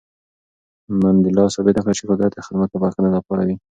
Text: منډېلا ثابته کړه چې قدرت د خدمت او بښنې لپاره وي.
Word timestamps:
منډېلا 1.01 1.43
ثابته 1.55 1.81
کړه 1.83 1.93
چې 1.97 2.03
قدرت 2.09 2.31
د 2.33 2.39
خدمت 2.45 2.69
او 2.71 2.79
بښنې 2.81 3.09
لپاره 3.17 3.41
وي. 3.47 3.55